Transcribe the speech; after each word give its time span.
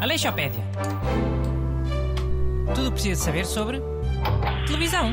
Aleixopédia. 0.00 0.62
Tudo 2.74 2.92
precisa 2.92 3.24
saber 3.24 3.44
sobre 3.44 3.80
televisão. 4.66 5.12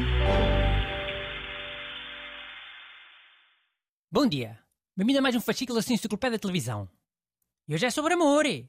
Bom 4.11 4.27
dia. 4.27 4.59
Bem-vindo 4.95 5.19
a 5.19 5.21
mais 5.21 5.35
um 5.35 5.41
fascículo 5.41 5.79
assim 5.79 5.95
enciclopédia 5.95 6.37
da 6.37 6.41
televisão. 6.41 6.87
E 7.67 7.73
hoje 7.73 7.85
é 7.85 7.89
sobre 7.89 8.13
amor. 8.13 8.43
Que 8.43 8.67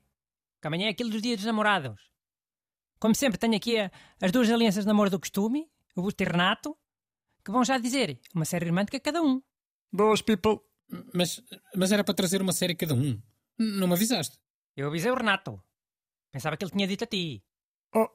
amanhã 0.62 0.87
é 0.87 0.91
aquele 0.91 1.11
dos 1.11 1.21
dias 1.21 1.37
dos 1.37 1.46
namorados. 1.46 2.01
Como 2.98 3.14
sempre, 3.14 3.39
tenho 3.39 3.55
aqui 3.55 3.77
as 4.23 4.32
duas 4.32 4.51
alianças 4.51 4.85
de 4.85 4.89
namoro 4.89 5.11
do 5.11 5.21
costume, 5.21 5.69
o 5.95 6.03
Busto 6.03 6.23
e 6.23 6.27
Renato, 6.27 6.75
que 7.45 7.51
vão 7.51 7.65
já 7.65 7.79
dizer 7.79 8.19
uma 8.35 8.45
série 8.45 8.67
romântica 8.67 8.99
cada 8.99 9.23
um. 9.23 9.43
Boas, 9.93 10.23
people. 10.23 10.61
Mas, 11.12 11.43
mas 11.75 11.93
era 11.93 12.02
para 12.02 12.15
trazer 12.15 12.41
uma 12.41 12.52
série 12.52 12.75
cada 12.75 12.95
um. 12.95 13.21
Não 13.59 13.87
me 13.87 13.95
avisaste. 13.95 14.39
Eu 14.77 14.89
avisei 14.89 15.11
o 15.11 15.15
Renato. 15.15 15.62
Pensava 16.33 16.57
que 16.57 16.65
ele 16.65 16.73
tinha 16.73 16.87
dito 16.87 17.05
a 17.05 17.07
ti. 17.07 17.45
Oh, 17.95 18.09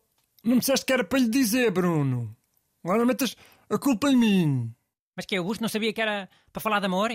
não 0.44 0.56
me 0.56 0.60
disseste 0.60 0.86
que 0.86 0.94
era 0.94 1.04
para 1.04 1.20
lhe 1.20 1.30
dizer, 1.30 1.72
Bruno. 1.72 2.36
Agora 2.84 3.06
metas 3.06 3.36
a 3.70 3.78
culpa 3.78 4.10
em 4.10 4.16
mim. 4.16 4.76
Mas 5.16 5.26
que 5.26 5.40
o 5.40 5.44
Busto 5.44 5.62
não 5.62 5.70
sabia 5.70 5.94
que 5.94 6.02
era 6.02 6.30
para 6.52 6.62
falar 6.62 6.80
de 6.80 6.88
amor? 6.88 7.12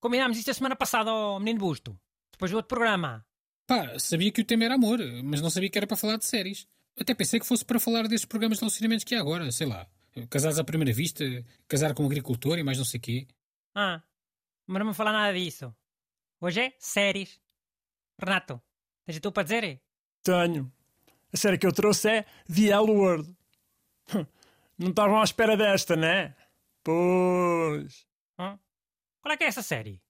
Combinámos 0.00 0.38
isto 0.38 0.50
a 0.50 0.54
semana 0.54 0.76
passada 0.76 1.10
ao 1.10 1.38
menino 1.38 1.60
Busto. 1.60 1.98
Depois 2.32 2.50
do 2.50 2.58
outro 2.58 2.68
programa. 2.68 3.26
Pá, 3.66 3.98
sabia 3.98 4.30
que 4.30 4.42
o 4.42 4.44
tema 4.44 4.64
era 4.64 4.74
amor, 4.74 5.00
mas 5.24 5.40
não 5.40 5.50
sabia 5.50 5.68
que 5.68 5.78
era 5.78 5.86
para 5.86 5.96
falar 5.96 6.16
de 6.18 6.26
séries. 6.26 6.66
Até 6.98 7.14
pensei 7.14 7.40
que 7.40 7.46
fosse 7.46 7.64
para 7.64 7.80
falar 7.80 8.06
destes 8.06 8.26
programas 8.26 8.58
de 8.58 8.62
relacionamentos 8.62 9.04
que 9.04 9.14
há 9.14 9.20
agora, 9.20 9.50
sei 9.50 9.66
lá. 9.66 9.86
Casados 10.30 10.58
à 10.58 10.64
primeira 10.64 10.92
vista, 10.92 11.24
casar 11.68 11.94
com 11.94 12.02
um 12.02 12.06
agricultor 12.06 12.58
e 12.58 12.62
mais 12.62 12.78
não 12.78 12.84
sei 12.84 12.98
quê. 12.98 13.26
Ah, 13.74 14.02
mas 14.66 14.78
não 14.80 14.86
me 14.86 14.94
falar 14.94 15.12
nada 15.12 15.38
disso. 15.38 15.74
Hoje 16.40 16.60
é 16.60 16.74
séries. 16.78 17.40
Renato, 18.18 18.60
tens 19.04 19.20
tu 19.20 19.30
para 19.30 19.42
dizer? 19.42 19.80
Tenho. 20.22 20.72
A 21.32 21.36
série 21.36 21.58
que 21.58 21.66
eu 21.66 21.72
trouxe 21.72 22.08
é 22.08 22.22
The 22.52 22.68
L 22.70 22.90
Word. 22.90 23.36
Não 24.78 24.90
estavam 24.90 25.20
à 25.20 25.24
espera 25.24 25.56
desta, 25.56 25.96
né? 25.96 26.34
Pois. 26.84 28.06
Hã? 28.38 28.58
Qual 29.20 29.32
é 29.32 29.36
que 29.36 29.44
é 29.44 29.46
essa 29.46 29.62
série? 29.62 30.02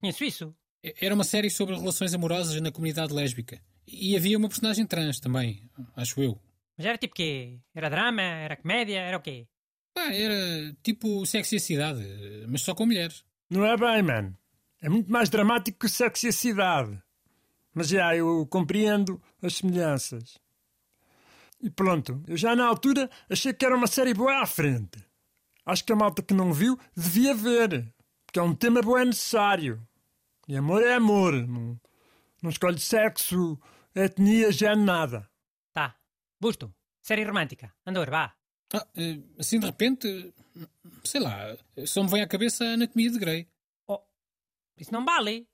Conheço 0.00 0.24
isso. 0.24 0.56
Era 0.82 1.14
uma 1.14 1.24
série 1.24 1.50
sobre 1.50 1.76
relações 1.76 2.14
amorosas 2.14 2.60
na 2.60 2.72
comunidade 2.72 3.12
lésbica. 3.12 3.60
E 3.86 4.16
havia 4.16 4.38
uma 4.38 4.48
personagem 4.48 4.86
trans 4.86 5.20
também, 5.20 5.68
acho 5.96 6.22
eu. 6.22 6.40
Mas 6.76 6.86
era 6.86 6.98
tipo 6.98 7.14
quê? 7.14 7.60
Era 7.74 7.88
drama? 7.88 8.22
Era 8.22 8.56
comédia? 8.56 8.98
Era 8.98 9.16
o 9.16 9.20
quê? 9.20 9.46
Pá, 9.94 10.12
era 10.12 10.74
tipo 10.82 11.24
sexo 11.26 11.54
e 11.54 11.58
a 11.58 11.60
cidade, 11.60 12.02
mas 12.48 12.62
só 12.62 12.74
com 12.74 12.86
mulheres. 12.86 13.24
Não 13.50 13.64
é 13.66 13.76
bem, 13.76 14.02
man. 14.02 14.34
É 14.80 14.88
muito 14.88 15.12
mais 15.12 15.28
dramático 15.28 15.78
que 15.78 15.86
o 15.86 15.88
sexo 15.88 16.26
e 16.26 16.28
a 16.30 16.32
cidade. 16.32 17.02
Mas 17.74 17.88
já, 17.88 18.16
eu 18.16 18.46
compreendo 18.46 19.22
as 19.42 19.56
semelhanças. 19.56 20.38
E 21.60 21.70
pronto, 21.70 22.22
eu 22.26 22.36
já 22.36 22.56
na 22.56 22.66
altura 22.66 23.08
achei 23.30 23.52
que 23.52 23.64
era 23.64 23.76
uma 23.76 23.86
série 23.86 24.12
boa 24.12 24.42
à 24.42 24.46
frente. 24.46 24.98
Acho 25.64 25.84
que 25.84 25.92
a 25.92 25.96
malta 25.96 26.22
que 26.22 26.34
não 26.34 26.52
viu 26.52 26.78
devia 26.96 27.34
ver. 27.34 27.94
Porque 28.26 28.38
é 28.38 28.42
um 28.42 28.54
tema 28.54 28.82
bom 28.82 28.98
necessário. 28.98 29.86
E 30.48 30.56
amor 30.56 30.82
é 30.82 30.94
amor. 30.94 31.32
Não, 31.46 31.80
não 32.42 32.50
escolhe 32.50 32.80
sexo, 32.80 33.58
etnia, 33.94 34.50
género, 34.50 34.82
nada. 34.82 35.30
Tá. 35.72 35.94
Busto. 36.40 36.74
Série 37.00 37.24
romântica. 37.24 37.72
Andor, 37.86 38.10
vá. 38.10 38.34
Ah, 38.74 38.86
eh, 38.96 39.20
assim 39.38 39.58
de 39.58 39.66
repente, 39.66 40.32
sei 41.04 41.20
lá, 41.20 41.56
só 41.86 42.02
me 42.02 42.10
vem 42.10 42.22
à 42.22 42.26
cabeça 42.26 42.64
a 42.64 42.72
Anatomia 42.74 43.10
de 43.10 43.18
Grey. 43.18 43.48
Oh, 43.86 44.00
isso 44.78 44.92
não 44.92 45.04
vale. 45.04 45.46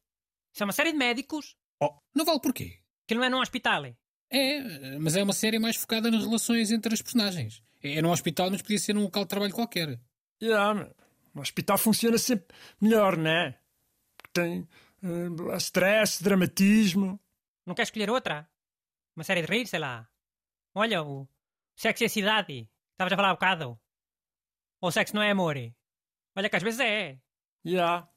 Isso 0.54 0.62
é 0.62 0.64
uma 0.64 0.72
série 0.72 0.92
de 0.92 0.98
médicos. 0.98 1.56
Oh, 1.82 1.98
não 2.14 2.24
vale 2.24 2.40
porquê? 2.40 2.78
Aquilo 3.04 3.20
não 3.20 3.26
é 3.26 3.30
num 3.30 3.40
hospital. 3.40 3.84
É, 4.30 4.98
mas 4.98 5.16
é 5.16 5.22
uma 5.22 5.32
série 5.32 5.58
mais 5.58 5.76
focada 5.76 6.10
nas 6.10 6.24
relações 6.24 6.70
entre 6.70 6.92
as 6.92 7.02
personagens. 7.02 7.62
É 7.82 8.02
num 8.02 8.10
hospital, 8.10 8.50
mas 8.50 8.62
podia 8.62 8.78
ser 8.78 8.92
num 8.92 9.02
local 9.02 9.24
de 9.24 9.28
trabalho 9.28 9.54
qualquer. 9.54 10.00
Yeah, 10.42 10.74
mas 10.74 10.92
o 11.34 11.40
hospital 11.40 11.78
funciona 11.78 12.18
sempre 12.18 12.54
melhor, 12.80 13.16
né? 13.16 13.58
Porque 14.16 14.32
tem 14.32 14.68
eh, 15.02 15.56
stress, 15.56 16.22
dramatismo. 16.22 17.20
Não 17.66 17.74
quer 17.74 17.82
escolher 17.82 18.10
outra? 18.10 18.48
Uma 19.16 19.24
série 19.24 19.42
de 19.42 19.48
rir, 19.52 19.66
sei 19.66 19.78
lá. 19.78 20.08
Olha, 20.74 21.02
o 21.02 21.28
Sexo 21.76 22.04
e 22.04 22.06
a 22.06 22.08
Cidade. 22.08 22.68
Estavas 22.98 23.12
a 23.12 23.16
falar 23.16 23.30
há 23.30 23.34
bocado. 23.34 23.80
Ou 24.80 24.90
sexo 24.90 25.14
não 25.14 25.22
é 25.22 25.30
amor. 25.30 25.54
Olha 26.34 26.50
que 26.50 26.56
às 26.56 26.62
vezes 26.64 26.80
é. 26.80 27.16
Yeah. 27.64 28.08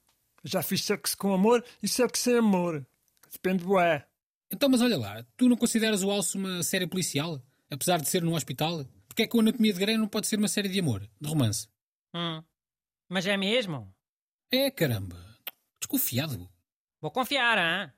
Já 0.43 0.63
fiz 0.63 0.83
sexo 0.83 1.15
com 1.15 1.35
amor 1.35 1.63
e 1.83 1.87
sexo 1.87 2.23
sem 2.23 2.39
amor. 2.39 2.83
Depende 3.31 3.63
do 3.63 3.79
é. 3.79 4.07
Então, 4.51 4.67
mas 4.67 4.81
olha 4.81 4.97
lá, 4.97 5.23
tu 5.37 5.47
não 5.47 5.55
consideras 5.55 6.01
o 6.01 6.09
Alce 6.09 6.35
uma 6.35 6.63
série 6.63 6.87
policial? 6.87 7.39
Apesar 7.69 8.01
de 8.01 8.09
ser 8.09 8.23
num 8.23 8.33
hospital? 8.33 8.83
Porque 9.07 9.21
é 9.21 9.27
que 9.27 9.37
o 9.37 9.39
Anatomia 9.39 9.71
de 9.71 9.79
Grey 9.79 9.97
não 9.97 10.07
pode 10.07 10.25
ser 10.25 10.39
uma 10.39 10.47
série 10.47 10.67
de 10.67 10.79
amor, 10.79 11.07
de 11.21 11.29
romance? 11.29 11.67
Hum. 12.15 12.43
Mas 13.07 13.27
é 13.27 13.37
mesmo? 13.37 13.93
É, 14.51 14.71
caramba. 14.71 15.15
Desconfiado. 15.79 16.49
Vou 16.99 17.11
confiar, 17.11 17.59
hã? 17.59 17.93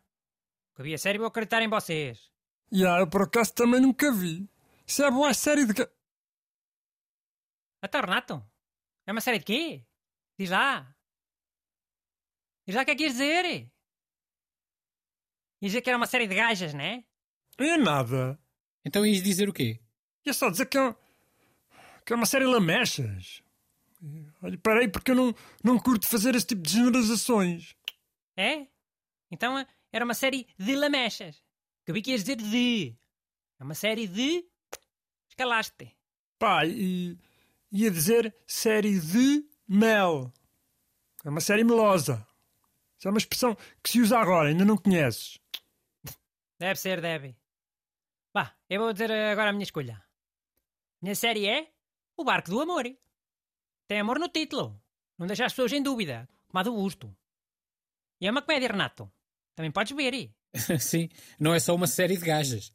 Que 0.75 0.81
havia 0.81 0.97
série 0.97 1.17
vou 1.17 1.27
acreditar 1.27 1.61
em 1.61 1.69
vocês. 1.69 2.29
Yeah, 2.73 2.99
eu 2.99 3.07
por 3.07 3.21
acaso 3.21 3.53
também 3.53 3.79
nunca 3.79 4.11
vi. 4.11 4.49
Isso 4.85 5.01
é 5.01 5.09
boa 5.09 5.33
série 5.33 5.65
de... 5.65 5.73
Renato? 7.91 8.43
É 9.05 9.11
uma 9.11 9.21
série 9.21 9.39
de 9.39 9.45
quê? 9.45 9.85
Diz 10.37 10.49
lá. 10.49 10.95
Diz 12.65 12.75
lá 12.75 12.81
o 12.81 12.85
que 12.85 12.91
é 12.91 12.95
que 12.95 13.03
queres 13.03 13.13
dizer. 13.13 13.45
Ias 15.61 15.71
dizer 15.71 15.81
que 15.81 15.89
era 15.89 15.97
uma 15.97 16.07
série 16.07 16.27
de 16.27 16.35
gajas, 16.35 16.73
né? 16.73 17.03
É 17.57 17.77
nada. 17.77 18.39
Então 18.85 19.05
ias 19.05 19.21
dizer 19.21 19.49
o 19.49 19.53
quê? 19.53 19.79
É 20.25 20.33
só 20.33 20.49
dizer 20.49 20.65
que 20.65 20.77
é, 20.77 20.95
que 22.05 22.13
é 22.13 22.15
uma 22.15 22.25
série 22.25 22.45
lamechas. 22.45 23.43
Olha, 24.41 24.57
parei 24.57 24.87
porque 24.87 25.11
eu 25.11 25.15
não, 25.15 25.35
não 25.63 25.79
curto 25.79 26.07
fazer 26.07 26.35
esse 26.35 26.47
tipo 26.47 26.61
de 26.61 26.71
generalizações. 26.73 27.75
É? 28.35 28.67
Então 29.31 29.65
era 29.91 30.03
uma 30.03 30.13
série 30.13 30.47
de 30.57 30.75
lamechas. 30.75 31.43
Que 31.85 31.91
eu 31.91 31.95
vi 31.95 32.01
que 32.01 32.11
ias 32.11 32.21
dizer 32.21 32.37
de. 32.37 32.95
É 33.59 33.63
uma 33.63 33.75
série 33.75 34.07
de. 34.07 34.45
Escalaste. 35.29 35.95
Pá, 36.39 36.65
e 36.65 37.17
ia 37.73 37.89
dizer 37.89 38.33
série 38.45 38.99
de 38.99 39.43
mel. 39.67 40.31
É 41.25 41.29
uma 41.29 41.41
série 41.41 41.63
melosa. 41.63 42.25
Isso 42.97 43.07
é 43.07 43.11
uma 43.11 43.17
expressão 43.17 43.57
que 43.81 43.89
se 43.89 43.99
usa 43.99 44.17
agora, 44.17 44.49
ainda 44.49 44.63
não 44.63 44.77
conheces. 44.77 45.39
Deve 46.59 46.79
ser, 46.79 47.01
deve. 47.01 47.35
Vá, 48.33 48.55
eu 48.69 48.79
vou 48.79 48.93
dizer 48.93 49.11
agora 49.11 49.49
a 49.49 49.53
minha 49.53 49.63
escolha. 49.63 50.01
Minha 51.01 51.15
série 51.15 51.47
é 51.47 51.71
O 52.15 52.23
Barco 52.23 52.49
do 52.49 52.61
Amor. 52.61 52.85
Tem 53.87 53.99
amor 53.99 54.19
no 54.19 54.29
título. 54.29 54.79
Não 55.17 55.27
deixa 55.27 55.45
as 55.45 55.51
pessoas 55.51 55.73
em 55.73 55.81
dúvida, 55.83 56.29
como 56.47 56.59
a 56.59 56.63
do 56.63 56.73
Busto. 56.73 57.15
E 58.21 58.27
é 58.27 58.31
uma 58.31 58.41
comédia, 58.41 58.69
Renato. 58.69 59.11
Também 59.55 59.71
podes 59.71 59.95
ver. 59.95 60.33
Sim, 60.79 61.09
não 61.39 61.53
é 61.53 61.59
só 61.59 61.75
uma 61.75 61.87
série 61.87 62.17
de 62.17 62.25
gajas. 62.25 62.71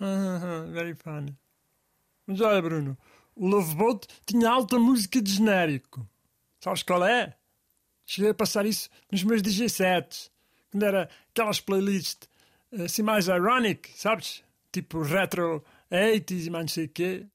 Very 0.72 0.94
funny. 0.94 1.38
Mas 2.26 2.40
olha, 2.40 2.62
Bruno, 2.62 2.98
o 3.40 3.48
Love 3.48 3.74
Boat 3.74 4.06
tinha 4.26 4.50
alta 4.50 4.78
música 4.78 5.20
de 5.20 5.32
genérico. 5.32 6.06
Sabes 6.62 6.82
qual 6.82 7.02
é? 7.02 7.34
Cheguei 8.04 8.32
a 8.32 8.34
passar 8.34 8.66
isso 8.66 8.90
nos 9.10 9.24
meus 9.24 9.40
DJ 9.40 9.66
sets. 9.70 10.30
Quando 10.70 10.82
era 10.82 11.08
aquelas 11.30 11.58
playlists 11.58 12.28
assim 12.84 13.02
mais 13.02 13.28
ironic, 13.28 13.90
sabes? 13.96 14.44
Tipo 14.70 15.00
retro 15.00 15.64
80s 15.90 16.46
e 16.46 16.50
mais 16.50 16.64
não 16.64 16.68
sei 16.68 16.84
o 16.84 16.88
quê. 16.90 17.26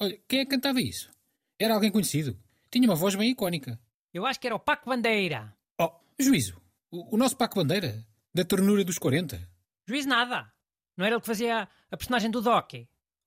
Olha, 0.00 0.18
quem 0.26 0.40
é 0.40 0.44
que 0.46 0.50
cantava 0.50 0.80
isso? 0.80 1.10
Era 1.58 1.74
alguém 1.74 1.92
conhecido. 1.92 2.34
Tinha 2.70 2.88
uma 2.88 2.96
voz 2.96 3.14
bem 3.14 3.30
icónica. 3.30 3.78
Eu 4.14 4.24
acho 4.24 4.40
que 4.40 4.46
era 4.46 4.56
o 4.56 4.60
Paco 4.60 4.88
Bandeira. 4.88 5.54
Oh, 5.78 5.92
juízo. 6.18 6.58
O, 6.90 7.16
o 7.16 7.18
nosso 7.18 7.36
Paco 7.36 7.56
Bandeira, 7.56 8.02
da 8.34 8.46
ternura 8.46 8.82
dos 8.82 8.96
40. 8.96 9.46
Juiz 9.86 10.06
nada. 10.06 10.50
Não 10.96 11.04
era 11.04 11.16
ele 11.16 11.20
que 11.20 11.26
fazia 11.26 11.68
a 11.90 11.96
personagem 11.98 12.30
do 12.30 12.40
Doc, 12.40 12.72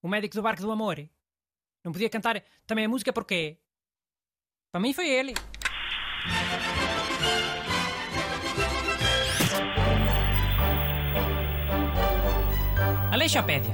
o 0.02 0.08
médico 0.08 0.34
do 0.34 0.42
Barco 0.42 0.64
do 0.64 0.72
Amor. 0.72 1.08
Não 1.84 1.92
podia 1.92 2.10
cantar 2.10 2.42
também 2.66 2.86
a 2.86 2.90
música 2.90 3.12
porquê? 3.12 3.58
Para 4.72 4.82
mim 4.82 4.94
foi 4.94 5.10
ele. 5.10 5.34
Aleixopédia. 13.12 13.74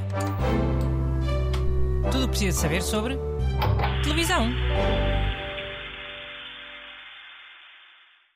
Tudo 2.12 2.28
precisa 2.28 2.60
saber 2.60 2.82
sobre 2.82 3.18
televisão. 4.04 4.50